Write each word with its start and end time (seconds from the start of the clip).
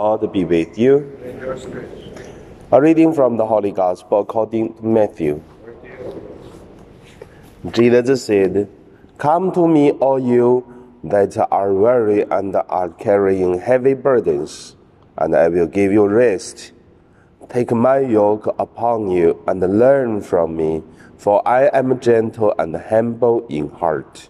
God 0.00 0.32
be 0.32 0.44
with 0.44 0.78
you. 0.78 0.94
A 2.70 2.80
reading 2.80 3.12
from 3.12 3.36
the 3.36 3.44
Holy 3.44 3.72
Gospel 3.72 4.20
according 4.20 4.74
to 4.74 4.86
Matthew. 4.86 5.42
Jesus 7.72 8.24
said, 8.24 8.70
Come 9.18 9.50
to 9.50 9.66
me, 9.66 9.90
all 9.90 10.20
you 10.20 10.62
that 11.02 11.36
are 11.50 11.74
weary 11.74 12.22
and 12.30 12.54
are 12.54 12.90
carrying 12.90 13.58
heavy 13.58 13.94
burdens, 13.94 14.76
and 15.16 15.34
I 15.34 15.48
will 15.48 15.66
give 15.66 15.90
you 15.90 16.06
rest. 16.06 16.70
Take 17.48 17.72
my 17.72 17.98
yoke 17.98 18.46
upon 18.60 19.10
you 19.10 19.42
and 19.48 19.80
learn 19.80 20.20
from 20.20 20.56
me, 20.56 20.84
for 21.16 21.42
I 21.44 21.76
am 21.76 21.98
gentle 21.98 22.54
and 22.56 22.76
humble 22.76 23.44
in 23.48 23.68
heart, 23.68 24.28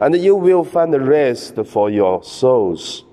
and 0.00 0.16
you 0.16 0.34
will 0.34 0.64
find 0.64 0.94
rest 1.06 1.56
for 1.66 1.90
your 1.90 2.24
souls. 2.24 3.03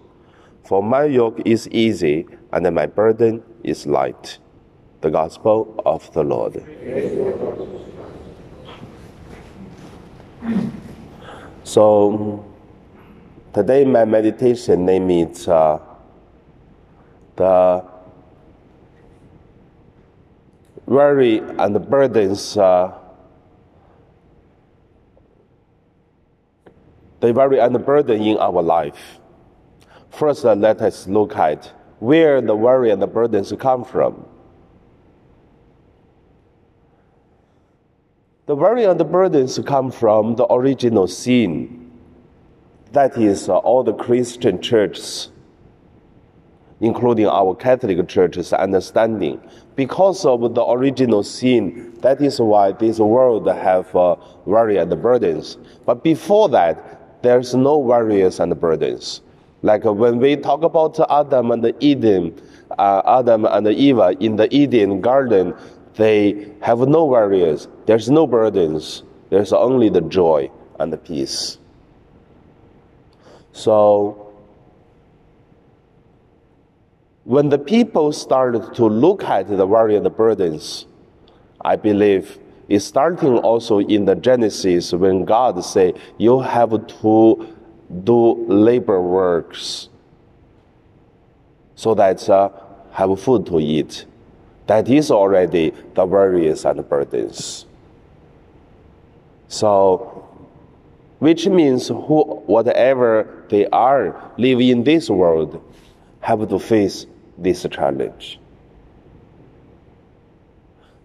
For 0.71 0.81
my 0.81 1.03
yoke 1.03 1.41
is 1.43 1.67
easy 1.67 2.25
and 2.53 2.63
my 2.73 2.85
burden 2.85 3.43
is 3.61 3.85
light. 3.85 4.39
The 5.01 5.11
Gospel 5.11 5.75
of 5.85 6.07
the 6.13 6.23
Lord. 6.23 6.63
So, 11.65 12.45
today 13.51 13.83
my 13.83 14.05
meditation 14.05 14.85
name 14.85 15.11
is 15.11 15.45
uh, 15.45 15.77
the 17.35 17.83
worry 20.85 21.39
and 21.59 21.75
burdens. 21.89 22.55
Uh, 22.55 22.95
the 27.19 27.33
worry 27.33 27.59
and 27.59 27.75
burden 27.85 28.21
in 28.21 28.37
our 28.37 28.63
life. 28.63 29.20
First, 30.11 30.45
uh, 30.45 30.53
let 30.53 30.81
us 30.81 31.07
look 31.07 31.35
at 31.35 31.71
where 31.99 32.41
the 32.41 32.55
worry 32.55 32.91
and 32.91 33.01
the 33.01 33.07
burdens 33.07 33.53
come 33.57 33.83
from. 33.85 34.25
The 38.45 38.55
worry 38.55 38.83
and 38.83 38.99
the 38.99 39.05
burdens 39.05 39.57
come 39.65 39.91
from 39.91 40.35
the 40.35 40.51
original 40.51 41.07
sin. 41.07 41.91
That 42.91 43.17
is, 43.17 43.47
uh, 43.47 43.57
all 43.57 43.83
the 43.83 43.93
Christian 43.93 44.61
churches, 44.61 45.31
including 46.81 47.27
our 47.27 47.55
Catholic 47.55 48.05
churches, 48.09 48.51
understanding. 48.51 49.39
Because 49.77 50.25
of 50.25 50.53
the 50.53 50.65
original 50.65 51.23
sin, 51.23 51.93
that 52.01 52.19
is 52.19 52.41
why 52.41 52.73
this 52.73 52.99
world 52.99 53.47
have 53.47 53.95
uh, 53.95 54.17
worry 54.45 54.75
and 54.75 54.89
burdens. 55.01 55.57
But 55.85 56.03
before 56.03 56.49
that, 56.49 57.23
there's 57.23 57.55
no 57.55 57.77
worries 57.77 58.41
and 58.41 58.59
burdens. 58.59 59.21
Like 59.61 59.83
when 59.83 60.19
we 60.19 60.35
talk 60.37 60.63
about 60.63 60.99
Adam 61.09 61.51
and 61.51 61.73
Eden, 61.79 62.41
uh, 62.77 63.01
Adam 63.19 63.45
and 63.45 63.67
Eve 63.67 63.99
in 64.19 64.35
the 64.35 64.53
Eden 64.53 65.01
garden, 65.01 65.53
they 65.95 66.51
have 66.61 66.79
no 66.79 67.05
worries. 67.05 67.67
There's 67.85 68.09
no 68.09 68.25
burdens. 68.25 69.03
There's 69.29 69.53
only 69.53 69.89
the 69.89 70.01
joy 70.01 70.49
and 70.79 70.91
the 70.91 70.97
peace. 70.97 71.57
So, 73.53 74.33
when 77.23 77.49
the 77.49 77.59
people 77.59 78.11
started 78.13 78.73
to 78.75 78.85
look 78.85 79.23
at 79.23 79.47
the 79.47 79.67
worry 79.67 79.95
and 79.95 80.05
the 80.05 80.09
burdens, 80.09 80.87
I 81.63 81.75
believe 81.75 82.39
it's 82.67 82.85
starting 82.85 83.37
also 83.37 83.79
in 83.79 84.05
the 84.05 84.15
Genesis 84.15 84.93
when 84.93 85.25
God 85.25 85.63
say 85.63 85.93
you 86.17 86.39
have 86.39 86.87
to 86.87 87.55
do 88.03 88.45
labor 88.47 89.01
works 89.01 89.89
so 91.75 91.93
that 91.95 92.29
uh, 92.29 92.49
have 92.91 93.19
food 93.19 93.45
to 93.47 93.59
eat. 93.59 94.05
That 94.67 94.87
is 94.87 95.11
already 95.11 95.73
the 95.95 96.05
worries 96.05 96.63
and 96.65 96.87
burdens. 96.87 97.65
So, 99.47 100.27
which 101.19 101.47
means 101.47 101.89
who, 101.89 102.41
whatever 102.45 103.45
they 103.49 103.67
are, 103.67 104.31
live 104.37 104.61
in 104.61 104.83
this 104.83 105.09
world, 105.09 105.61
have 106.21 106.47
to 106.47 106.59
face 106.59 107.05
this 107.37 107.65
challenge. 107.69 108.39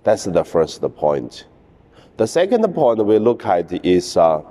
That's 0.04 0.24
the 0.24 0.44
first 0.44 0.80
point. 0.94 1.46
The 2.16 2.26
second 2.26 2.72
point 2.72 3.04
we 3.04 3.18
look 3.18 3.44
at 3.44 3.72
is 3.84 4.16
uh, 4.16 4.42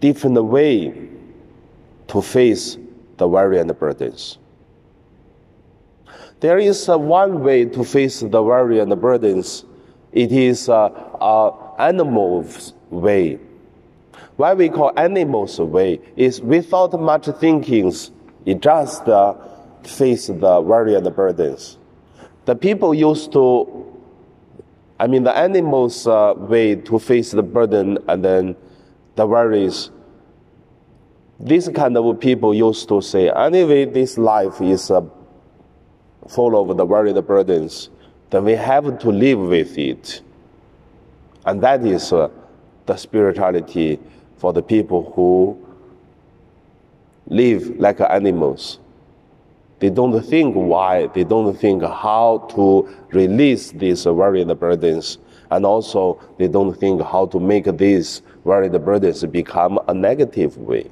different 0.00 0.42
way 0.44 1.08
to 2.08 2.22
face 2.22 2.78
the 3.16 3.26
worry 3.28 3.58
and 3.58 3.68
the 3.68 3.74
burdens. 3.74 4.38
There 6.40 6.58
is 6.58 6.88
uh, 6.88 6.98
one 6.98 7.42
way 7.42 7.64
to 7.64 7.84
face 7.84 8.20
the 8.20 8.42
worry 8.42 8.80
and 8.80 8.90
the 8.90 8.96
burdens. 8.96 9.64
It 10.12 10.30
is 10.30 10.68
uh, 10.68 10.84
uh, 10.84 11.74
animals' 11.78 12.74
way. 12.90 13.38
Why 14.36 14.54
we 14.54 14.68
call 14.68 14.92
animals' 14.98 15.58
way 15.58 16.00
is 16.16 16.40
without 16.40 16.98
much 17.00 17.26
thinking, 17.40 17.92
it 18.44 18.60
just 18.60 19.08
uh, 19.08 19.34
face 19.84 20.26
the 20.26 20.60
worry 20.60 20.94
and 20.94 21.06
the 21.06 21.10
burdens. 21.10 21.78
The 22.44 22.54
people 22.54 22.92
used 22.92 23.32
to, 23.32 23.86
I 25.00 25.06
mean, 25.06 25.24
the 25.24 25.36
animals' 25.36 26.06
uh, 26.06 26.34
way 26.36 26.74
to 26.74 26.98
face 26.98 27.30
the 27.30 27.42
burden 27.42 27.98
and 28.08 28.24
then 28.24 28.56
the 29.16 29.26
worries. 29.26 29.90
This 31.38 31.68
kind 31.68 31.96
of 31.96 32.20
people 32.20 32.54
used 32.54 32.88
to 32.88 33.00
say, 33.00 33.28
anyway, 33.30 33.84
this 33.84 34.16
life 34.16 34.60
is 34.60 34.90
uh, 34.90 35.02
full 36.28 36.70
of 36.70 36.76
the 36.76 36.84
worry, 36.84 37.12
the 37.12 37.22
burdens. 37.22 37.90
Then 38.30 38.44
we 38.44 38.52
have 38.52 38.98
to 39.00 39.08
live 39.10 39.38
with 39.38 39.76
it. 39.76 40.22
And 41.44 41.60
that 41.62 41.84
is 41.84 42.12
uh, 42.12 42.28
the 42.86 42.96
spirituality 42.96 43.98
for 44.36 44.52
the 44.52 44.62
people 44.62 45.12
who 45.14 45.58
live 47.26 47.78
like 47.78 48.00
animals. 48.00 48.78
They 49.80 49.90
don't 49.90 50.20
think 50.22 50.54
why, 50.54 51.08
they 51.08 51.24
don't 51.24 51.54
think 51.54 51.82
how 51.82 52.48
to 52.54 52.88
release 53.10 53.72
these 53.72 54.06
worry 54.06 54.40
and 54.42 54.58
burdens. 54.58 55.18
And 55.54 55.64
also, 55.64 56.20
they 56.36 56.48
don't 56.48 56.74
think 56.74 57.00
how 57.00 57.26
to 57.26 57.38
make 57.38 57.66
these 57.76 58.22
worry 58.42 58.66
and 58.66 58.84
burdens 58.84 59.22
become 59.26 59.78
a 59.86 59.94
negative 59.94 60.58
way. 60.58 60.90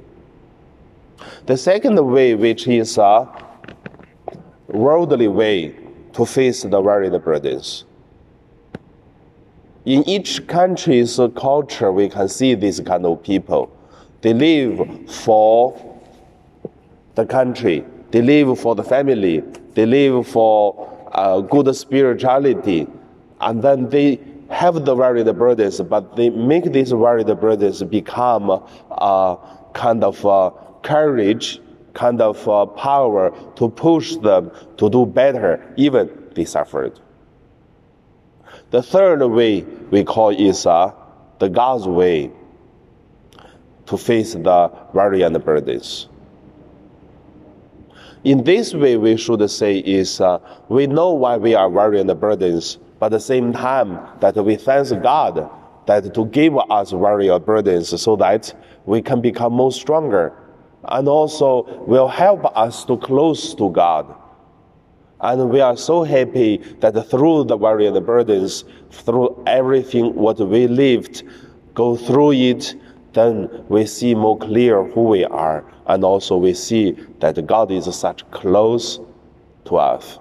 The 1.47 1.57
second 1.57 1.99
way, 2.07 2.37
which 2.37 2.69
is 2.69 2.97
a 2.97 3.29
worldly 4.69 5.27
way 5.27 5.75
to 6.13 6.25
face 6.25 6.63
the 6.63 6.81
worry 6.81 7.09
and 7.09 7.25
burdens. 7.25 7.85
In 9.85 10.09
each 10.09 10.47
country's 10.47 11.19
culture, 11.35 11.91
we 11.91 12.09
can 12.09 12.29
see 12.29 12.55
this 12.55 12.79
kind 12.79 13.05
of 13.05 13.21
people. 13.21 13.69
They 14.21 14.33
live 14.33 15.11
for 15.11 15.75
the 17.17 17.27
country, 17.27 17.85
they 18.13 18.23
live 18.23 18.61
for 18.61 18.77
the 18.77 18.85
family, 18.85 19.43
they 19.75 19.87
live 19.87 20.29
for 20.29 21.09
uh, 21.11 21.41
good 21.41 21.75
spirituality, 21.75 22.87
and 23.41 23.61
then 23.61 23.89
they 23.89 24.21
have 24.53 24.85
the 24.85 24.95
varied 24.95 25.27
burdens, 25.37 25.81
but 25.81 26.15
they 26.15 26.31
make 26.31 26.71
these 26.73 26.93
varied 26.93 27.27
burdens 27.41 27.83
become 27.83 28.51
a 28.51 28.63
uh, 28.91 29.37
kind 29.73 30.05
of 30.05 30.25
uh, 30.25 30.51
courage, 30.83 31.61
kind 31.95 32.21
of 32.21 32.47
uh, 32.49 32.67
power 32.67 33.33
to 33.57 33.69
push 33.69 34.17
them 34.17 34.51
to 34.77 34.91
do 34.91 35.07
better, 35.07 35.75
even 35.77 36.11
they 36.35 36.45
suffered. 36.45 37.01
The 38.71 38.83
third 38.83 39.25
way 39.27 39.63
we 39.91 40.05
call 40.05 40.31
is 40.31 40.67
uh, 40.67 40.93
the 41.39 41.49
God's 41.49 41.89
way 41.89 42.31
to 43.87 43.97
face 43.97 44.35
the 44.35 44.71
the 44.93 45.43
burdens. 45.45 46.09
In 48.25 48.45
this 48.45 48.73
way, 48.73 48.97
we 48.97 49.17
should 49.17 49.51
say 49.51 49.79
is 49.79 50.21
uh, 50.21 50.39
we 50.69 50.87
know 50.87 51.13
why 51.13 51.37
we 51.37 51.55
are 51.55 51.69
the 51.69 52.15
burdens, 52.15 52.79
but 53.03 53.07
at 53.07 53.19
the 53.19 53.21
same 53.21 53.53
time 53.53 53.99
that 54.21 54.37
we 54.37 54.55
thank 54.55 55.03
God 55.03 55.51
that 55.87 56.15
to 56.15 56.25
give 56.27 56.57
us 56.57 56.93
or 56.93 57.41
burdens 57.41 58.01
so 58.01 58.15
that 58.15 58.55
we 58.87 59.03
can 59.03 59.21
become 59.21 59.53
more 59.55 59.73
stronger 59.73 60.33
and 60.85 61.09
also 61.09 61.65
will 61.85 62.07
help 62.07 62.45
us 62.57 62.85
to 62.85 62.97
close 62.99 63.57
to 63.57 63.71
God. 63.71 64.15
And 65.21 65.51
we 65.51 65.61
are 65.61 65.77
so 65.77 66.05
happy 66.05 66.59
that 66.79 66.93
through 67.11 67.43
the 67.47 67.57
the 67.57 68.01
burdens, 68.01 68.63
through 68.93 69.43
everything 69.49 70.15
what 70.15 70.39
we 70.39 70.69
lived, 70.69 71.25
go 71.75 71.97
through 71.97 72.35
it, 72.35 72.77
then 73.15 73.65
we 73.69 73.85
see 73.85 74.15
more 74.15 74.39
clear 74.39 74.85
who 74.85 75.03
we 75.03 75.25
are, 75.25 75.65
and 75.89 76.05
also 76.05 76.37
we 76.37 76.55
see 76.55 76.93
that 77.19 77.45
God 77.49 77.73
is 77.73 77.93
such 77.97 78.31
close 78.31 79.01
to 79.65 79.79
us. 79.79 80.21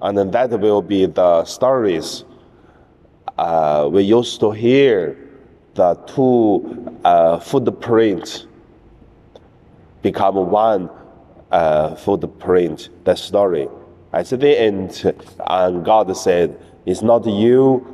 And 0.00 0.16
then 0.16 0.30
that 0.32 0.50
will 0.60 0.82
be 0.82 1.06
the 1.06 1.44
stories 1.44 2.24
uh, 3.38 3.88
we 3.90 4.02
used 4.02 4.40
to 4.40 4.50
hear 4.50 5.16
the 5.74 5.94
two 6.06 6.98
uh, 7.04 7.38
footprints 7.38 8.46
become 10.02 10.36
one 10.50 10.88
uh, 11.50 11.94
footprint, 11.96 12.88
the 13.04 13.14
story. 13.14 13.68
At 14.12 14.26
the 14.28 14.58
end, 14.58 15.14
and 15.46 15.84
God 15.84 16.16
said, 16.16 16.58
It's 16.86 17.02
not 17.02 17.26
you 17.26 17.84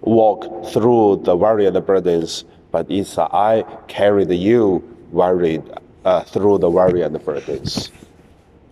walk 0.00 0.66
through 0.72 1.22
the 1.24 1.36
worry 1.36 1.66
and 1.66 1.76
the 1.76 1.80
burdens, 1.80 2.44
but 2.72 2.90
it's 2.90 3.18
I 3.18 3.64
carried 3.86 4.30
you 4.30 4.82
worried 5.12 5.62
uh, 6.04 6.22
through 6.22 6.58
the 6.58 6.70
worry 6.70 7.02
and 7.02 7.14
the 7.14 7.20
burdens. 7.20 7.92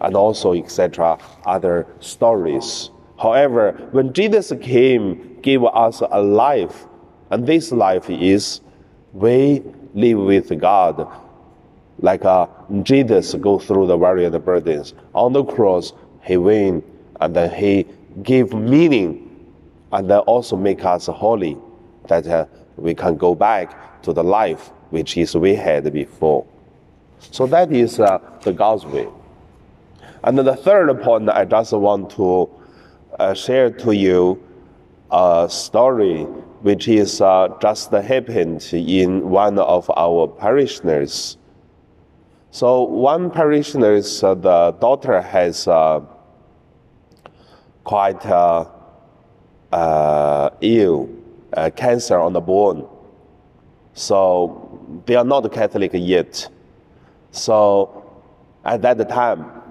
And 0.04 0.14
also, 0.16 0.52
etc., 0.52 1.18
other 1.46 1.86
stories. 2.00 2.90
However, 3.18 3.72
when 3.92 4.12
Jesus 4.12 4.52
came, 4.60 5.40
gave 5.40 5.64
us 5.64 6.02
a 6.02 6.20
life, 6.20 6.86
and 7.30 7.46
this 7.46 7.72
life 7.72 8.10
is 8.10 8.60
we 9.14 9.62
live 9.94 10.18
with 10.18 10.60
God 10.60 11.10
like 12.00 12.24
uh, 12.24 12.46
Jesus 12.82 13.34
go 13.34 13.58
through 13.58 13.86
the 13.86 13.96
various 13.96 14.36
burdens. 14.36 14.94
On 15.14 15.32
the 15.32 15.44
cross, 15.44 15.92
he 16.22 16.36
win 16.36 16.82
and 17.20 17.34
then 17.34 17.50
he 17.50 17.86
give 18.22 18.52
meaning 18.52 19.54
and 19.92 20.10
then 20.10 20.18
also 20.20 20.56
make 20.56 20.84
us 20.84 21.06
holy 21.06 21.56
that 22.08 22.26
uh, 22.26 22.46
we 22.76 22.94
can 22.94 23.16
go 23.16 23.34
back 23.34 24.02
to 24.02 24.12
the 24.12 24.22
life 24.22 24.70
which 24.90 25.16
is 25.16 25.34
we 25.34 25.54
had 25.54 25.90
before. 25.92 26.44
So 27.30 27.46
that 27.46 27.72
is 27.72 28.00
uh, 28.00 28.18
the 28.42 28.52
God's 28.52 28.84
way. 28.84 29.08
And 30.25 30.38
then 30.38 30.47
the 30.47 30.56
third 30.56 31.03
point 31.03 31.29
I 31.29 31.44
just 31.44 31.75
want 31.75 32.11
to 32.12 32.49
uh, 33.19 33.35
share 33.35 33.71
to 33.71 33.93
you 33.93 34.43
a 35.11 35.47
story 35.50 36.23
which 36.62 36.88
is 36.88 37.21
uh, 37.21 37.49
just 37.61 37.93
happened 37.93 38.67
in 38.73 39.29
one 39.29 39.59
of 39.59 39.91
our 39.99 40.26
parishioners. 40.26 41.37
So 42.50 42.85
one 42.85 43.31
parishioner, 43.31 43.97
uh, 43.97 44.35
the 44.35 44.75
daughter 44.81 45.21
has 45.21 45.69
uh, 45.69 46.00
quite 47.85 48.25
uh, 48.25 48.65
uh 49.73 50.50
ill, 50.62 51.11
cancer 51.76 52.19
on 52.19 52.32
the 52.32 52.41
bone. 52.41 52.88
So 53.93 55.03
they 55.05 55.17
are 55.17 55.25
not 55.25 55.53
Catholic 55.53 55.91
yet. 55.93 56.49
So 57.31 58.11
at 58.65 58.81
that 58.81 59.06
time, 59.11 59.63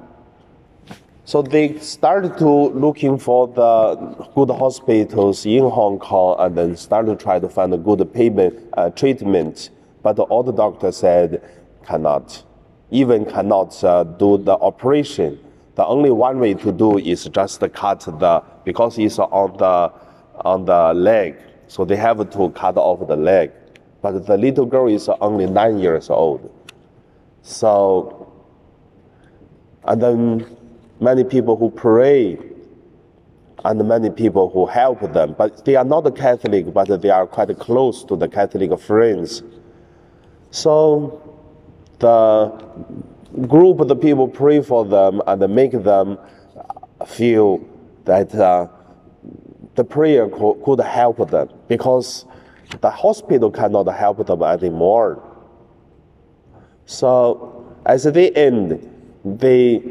so 1.26 1.42
they 1.42 1.78
started 1.80 2.38
to 2.38 2.50
looking 2.50 3.18
for 3.18 3.48
the 3.48 3.96
good 4.36 4.50
hospitals 4.50 5.46
in 5.46 5.64
Hong 5.70 5.98
Kong 5.98 6.36
and 6.40 6.58
then 6.58 6.76
started 6.76 7.18
to 7.18 7.24
try 7.24 7.40
to 7.40 7.48
find 7.48 7.74
a 7.74 7.78
good 7.78 8.14
payment 8.14 8.54
uh, 8.74 8.90
treatment. 8.90 9.70
But 10.02 10.20
all 10.20 10.44
the 10.44 10.52
doctors 10.52 10.98
said 10.98 11.42
cannot, 11.86 12.44
even 12.92 13.26
cannot 13.26 13.82
uh, 13.86 14.04
do 14.04 14.38
the 14.38 14.54
operation. 14.54 15.40
The 15.76 15.86
only 15.86 16.12
one 16.12 16.40
way 16.40 16.56
to 16.56 16.72
do 16.74 16.98
is 16.98 17.24
just 17.26 17.62
cut 17.74 18.02
the 18.02 18.44
because 18.66 18.98
it's 19.00 19.18
on 19.18 19.58
the 19.58 19.94
on 20.44 20.66
the 20.66 20.94
leg, 20.94 21.38
so 21.68 21.86
they 21.86 21.96
have 21.96 22.18
to 22.30 22.50
cut 22.50 22.76
off 22.76 23.08
the 23.08 23.16
leg. 23.16 23.52
But 24.02 24.26
the 24.26 24.38
little 24.38 24.66
girl 24.66 24.88
is 24.88 25.08
only 25.22 25.46
nine 25.46 25.80
years 25.80 26.10
old, 26.10 26.52
so 27.44 28.30
and 29.86 30.02
then 30.02 30.46
many 31.04 31.24
people 31.24 31.58
who 31.58 31.70
pray 31.70 32.38
and 33.66 33.88
many 33.88 34.10
people 34.10 34.50
who 34.50 34.66
help 34.66 35.00
them, 35.14 35.36
but 35.38 35.64
they 35.66 35.76
are 35.76 35.86
not 35.86 36.16
Catholic, 36.16 36.74
but 36.74 37.02
they 37.02 37.10
are 37.10 37.28
quite 37.28 37.58
close 37.60 38.04
to 38.06 38.16
the 38.16 38.28
Catholic 38.28 38.78
friends. 38.80 39.44
So 40.52 41.22
the 42.00 42.50
group 43.48 43.80
of 43.80 43.88
the 43.88 43.96
people 43.96 44.28
pray 44.28 44.62
for 44.62 44.86
them 44.86 45.22
and 45.26 45.56
make 45.56 45.72
them 45.72 46.18
feel 47.08 47.66
that 48.06 48.34
uh, 48.36 48.68
the 49.76 49.84
prayer 49.84 50.30
co- 50.30 50.56
could 50.56 50.80
help 50.82 51.30
them 51.30 51.50
because 51.68 52.26
the 52.82 52.90
hospital 52.90 53.50
cannot 53.50 53.88
help 53.88 54.26
them 54.26 54.44
anymore. 54.44 55.24
So 56.86 57.74
at 57.86 58.02
the 58.02 58.36
end, 58.36 58.90
they 59.24 59.82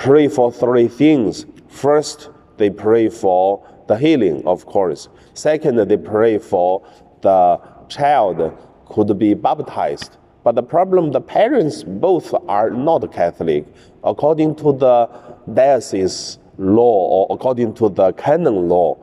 pray 0.00 0.26
for 0.28 0.50
three 0.50 0.88
things. 0.88 1.44
First, 1.68 2.30
they 2.56 2.70
pray 2.70 3.10
for 3.10 3.62
the 3.86 3.96
healing, 3.96 4.42
of 4.46 4.64
course. 4.64 5.10
Second, 5.34 5.76
they 5.76 5.96
pray 5.98 6.38
for 6.38 6.82
the 7.20 7.60
child 7.88 8.56
could 8.86 9.18
be 9.18 9.34
baptized. 9.34 10.16
But 10.42 10.54
the 10.54 10.62
problem, 10.62 11.12
the 11.12 11.20
parents 11.20 11.82
both 11.82 12.34
are 12.48 12.70
not 12.70 13.12
Catholic. 13.12 13.66
According 14.02 14.54
to 14.56 14.72
the 14.72 15.10
diocese 15.52 16.38
law 16.56 17.26
or 17.28 17.34
according 17.34 17.74
to 17.74 17.90
the 17.90 18.12
canon 18.12 18.70
law, 18.70 18.96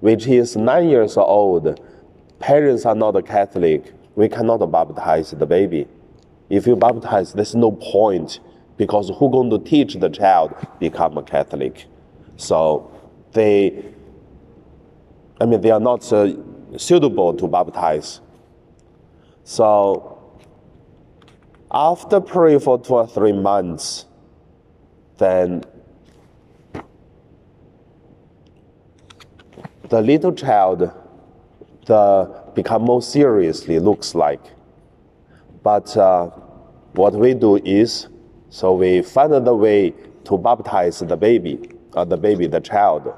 which 0.00 0.26
is 0.26 0.54
nine 0.54 0.90
years 0.90 1.16
old, 1.16 1.80
parents 2.40 2.84
are 2.84 2.94
not 2.94 3.18
Catholic. 3.24 3.94
We 4.16 4.28
cannot 4.28 4.58
baptize 4.70 5.30
the 5.30 5.46
baby. 5.46 5.88
If 6.50 6.66
you 6.66 6.76
baptize, 6.76 7.32
there's 7.32 7.54
no 7.54 7.72
point 7.72 8.40
because 8.76 9.08
who 9.08 9.30
going 9.30 9.50
to 9.50 9.58
teach 9.58 9.94
the 9.94 10.08
child 10.08 10.54
become 10.78 11.16
a 11.18 11.22
Catholic? 11.22 11.86
So 12.36 12.90
they, 13.32 13.84
I 15.40 15.46
mean, 15.46 15.60
they 15.60 15.70
are 15.70 15.80
not 15.80 16.12
uh, 16.12 16.34
suitable 16.76 17.34
to 17.34 17.46
baptize. 17.46 18.20
So 19.44 20.18
after 21.70 22.20
praying 22.20 22.60
for 22.60 22.78
two 22.78 22.94
or 22.94 23.06
three 23.06 23.32
months, 23.32 24.06
then 25.18 25.64
the 29.88 30.02
little 30.02 30.32
child 30.32 30.90
the 31.86 32.42
become 32.54 32.82
more 32.82 33.00
seriously 33.02 33.78
looks 33.78 34.14
like. 34.14 34.42
But 35.62 35.96
uh, 35.96 36.26
what 36.92 37.14
we 37.14 37.34
do 37.34 37.56
is 37.56 38.08
so 38.50 38.74
we 38.74 39.02
find 39.02 39.32
the 39.32 39.54
way 39.54 39.92
to 40.24 40.38
baptize 40.38 41.00
the 41.00 41.16
baby, 41.16 41.70
uh, 41.94 42.04
the 42.04 42.16
baby, 42.16 42.46
the 42.46 42.60
child. 42.60 43.12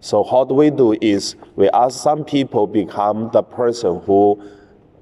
So 0.00 0.24
do 0.48 0.54
we 0.54 0.70
do 0.70 0.96
is 1.00 1.36
we 1.56 1.68
ask 1.70 2.02
some 2.02 2.24
people 2.24 2.66
become 2.66 3.30
the 3.32 3.42
person 3.42 4.00
who, 4.00 4.42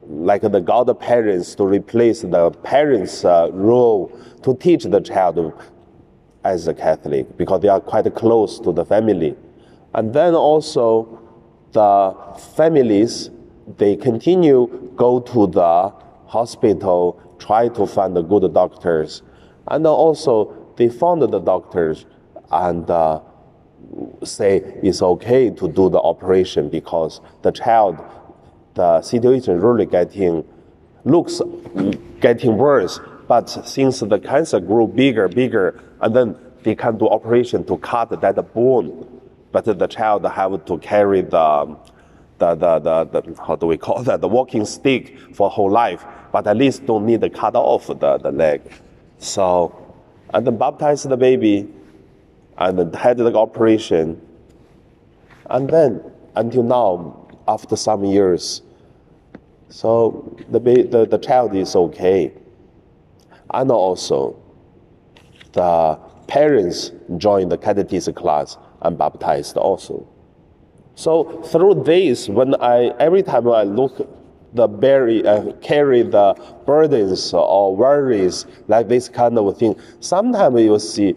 like 0.03 0.43
the 0.43 0.61
godparents, 0.61 1.55
to 1.57 1.65
replace 1.65 2.23
the 2.23 2.51
parents' 2.51 3.25
uh, 3.25 3.51
role 3.53 4.17
to 4.43 4.55
teach 4.55 4.85
the 4.85 5.01
child 5.01 5.53
as 6.45 6.67
a 6.67 6.75
Catholic 6.75 7.37
because 7.37 7.61
they 7.61 7.69
are 7.69 7.81
quite 7.81 8.13
close 8.15 8.59
to 8.61 8.73
the 8.73 8.85
family. 8.85 9.37
And 9.95 10.13
then 10.13 10.35
also 10.35 11.21
the 11.73 12.15
families, 12.57 13.31
they 13.77 13.97
continue 13.97 14.93
go 14.97 15.21
to 15.21 15.47
the 15.47 15.93
hospital, 16.27 17.21
try 17.39 17.69
to 17.69 17.87
find 17.87 18.17
the 18.17 18.23
good 18.23 18.53
doctors 18.53 19.23
and 19.71 19.87
also, 19.87 20.55
they 20.77 20.89
found 20.89 21.23
the 21.23 21.41
doctors 21.41 22.07
and 22.51 22.89
uh, 22.91 23.21
say 24.25 24.57
it's 24.83 25.03
okay 25.03 25.51
to 25.51 25.69
do 25.69 25.91
the 25.91 25.99
operation 25.99 26.69
because 26.69 27.21
the 27.43 27.51
child, 27.51 27.99
the 28.75 29.03
situation 29.03 29.61
really 29.61 29.87
getting, 29.87 30.45
looks 31.05 31.41
getting 32.21 32.57
worse. 32.57 33.01
But 33.27 33.49
since 33.69 34.01
the 34.01 34.19
cancer 34.19 34.61
grew 34.61 34.87
bigger, 34.87 35.29
bigger, 35.29 35.81
and 36.01 36.17
then 36.17 36.37
they 36.63 36.75
can 36.75 36.97
do 36.97 37.09
operation 37.09 37.65
to 37.65 37.77
cut 37.79 38.21
that 38.21 38.55
bone, 38.55 39.21
but 39.53 39.65
the 39.65 39.87
child 39.87 40.25
have 40.27 40.65
to 40.65 40.79
carry 40.79 41.23
the, 41.23 41.77
the, 42.39 42.55
the, 42.55 42.79
the, 42.79 43.21
the 43.21 43.43
how 43.43 43.57
do 43.57 43.67
we 43.67 43.77
call 43.77 44.03
that, 44.03 44.21
the 44.21 44.29
walking 44.29 44.65
stick 44.65 45.19
for 45.35 45.51
whole 45.51 45.71
life, 45.71 46.05
but 46.33 46.47
at 46.47 46.57
least 46.57 46.87
don't 46.87 47.05
need 47.05 47.21
to 47.21 47.31
cut 47.31 47.55
off 47.55 47.87
the, 47.87 48.19
the 48.19 48.33
leg. 48.33 48.63
So, 49.19 49.95
and 50.33 50.47
then 50.47 50.57
baptized 50.57 51.09
the 51.09 51.17
baby 51.17 51.69
and 52.57 52.79
then 52.79 52.93
had 52.93 53.19
the 53.19 53.35
operation. 53.35 54.21
And 55.51 55.69
then, 55.69 56.03
until 56.35 56.63
now, 56.63 57.27
after 57.47 57.77
some 57.77 58.05
years, 58.05 58.63
so 59.71 60.37
the, 60.49 60.61
the, 60.61 61.07
the 61.09 61.19
child 61.19 61.55
is 61.55 61.77
okay. 61.77 62.33
And 63.51 63.71
also, 63.71 64.37
the 65.53 65.99
parents 66.27 66.93
joined 67.17 67.51
the 67.51 67.59
catechism 67.59 68.15
class 68.15 68.57
and 68.83 68.97
baptized 68.97 69.57
also. 69.57 70.07
So 70.95 71.43
through 71.43 71.85
this, 71.85 72.29
when 72.29 72.55
I 72.61 72.89
every 72.99 73.23
time 73.23 73.49
I 73.49 73.63
look 73.63 74.09
the 74.55 74.67
bury, 74.67 75.27
uh, 75.27 75.53
carry 75.61 76.03
the 76.03 76.35
burdens 76.67 77.33
or 77.35 77.77
worries 77.77 78.47
like 78.67 78.89
this 78.89 79.09
kind 79.09 79.39
of 79.39 79.59
thing. 79.59 79.79
Sometimes 80.01 80.61
you 80.61 80.79
see, 80.79 81.15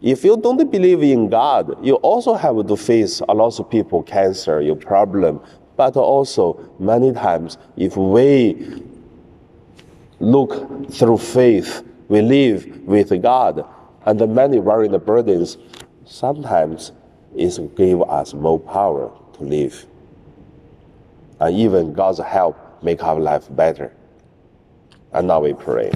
if 0.00 0.24
you 0.24 0.36
don't 0.36 0.70
believe 0.70 1.02
in 1.02 1.28
God, 1.28 1.84
you 1.84 1.94
also 1.96 2.34
have 2.34 2.66
to 2.66 2.76
face 2.76 3.20
a 3.28 3.34
lot 3.34 3.58
of 3.58 3.70
people 3.70 4.02
cancer, 4.02 4.60
your 4.60 4.76
problem. 4.76 5.40
But 5.76 5.96
also 5.96 6.70
many 6.78 7.12
times, 7.12 7.58
if 7.76 7.96
we 7.96 8.82
look 10.18 10.90
through 10.90 11.18
faith, 11.18 11.82
we 12.08 12.20
live 12.20 12.66
with 12.86 13.22
God 13.22 13.64
and 14.04 14.18
the 14.18 14.26
many 14.26 14.58
varying 14.58 14.96
burdens, 14.98 15.58
sometimes 16.04 16.92
it 17.36 17.76
give 17.76 18.02
us 18.02 18.34
more 18.34 18.58
power 18.58 19.12
to 19.34 19.42
live. 19.42 19.86
And 21.40 21.56
even 21.56 21.92
God's 21.92 22.18
help 22.18 22.56
make 22.82 23.02
our 23.04 23.20
life 23.20 23.46
better. 23.50 23.92
And 25.12 25.28
now 25.28 25.40
we 25.40 25.52
pray. 25.52 25.92